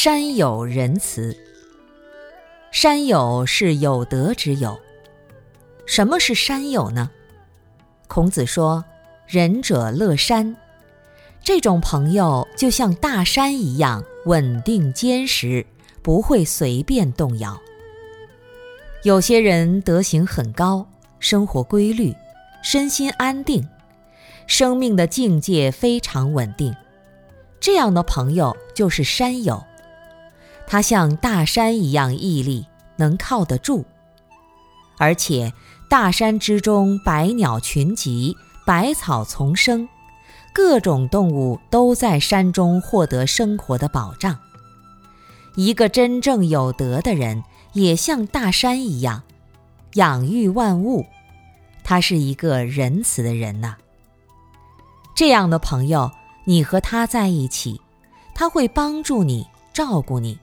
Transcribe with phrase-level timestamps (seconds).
[0.00, 1.36] 山有仁慈，
[2.70, 4.78] 山友是有德之友。
[5.86, 7.10] 什么是山友呢？
[8.06, 8.84] 孔子说
[9.26, 10.54] ：“仁者乐山。”
[11.42, 15.66] 这种朋友就像大山一样稳定坚实，
[16.00, 17.60] 不会随便动摇。
[19.02, 20.86] 有些人德行很高，
[21.18, 22.14] 生活规律，
[22.62, 23.68] 身心安定，
[24.46, 26.72] 生命的境界非常稳定。
[27.58, 29.60] 这样的朋友就是山友。
[30.68, 33.86] 他像大山一样屹立，能靠得住。
[34.98, 35.50] 而且
[35.88, 39.88] 大山之中百鸟群集，百草丛生，
[40.52, 44.38] 各种动物都在山中获得生活的保障。
[45.56, 49.22] 一个真正有德的人，也像大山一样，
[49.94, 51.06] 养育万物。
[51.82, 53.76] 他是一个仁慈的人呐。
[55.14, 56.10] 这样的朋友，
[56.44, 57.80] 你和他在一起，
[58.34, 60.38] 他会帮助你，照顾你。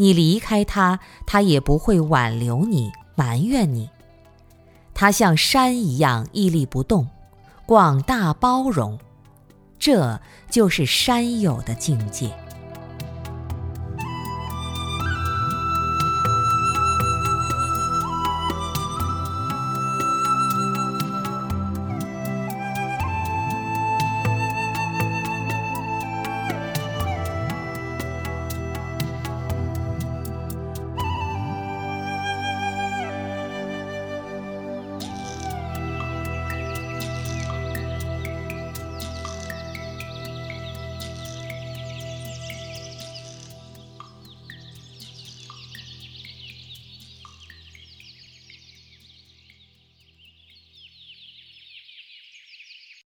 [0.00, 3.90] 你离开他，他也不会挽留你、埋怨你。
[4.94, 7.06] 他像山一样屹立不动，
[7.66, 8.98] 广大包容，
[9.78, 12.34] 这就是山友的境界。